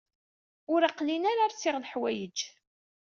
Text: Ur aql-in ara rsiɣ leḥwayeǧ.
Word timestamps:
Ur 0.73 0.81
aql-in 0.83 1.23
ara 1.31 1.51
rsiɣ 1.51 1.75
leḥwayeǧ. 1.79 2.37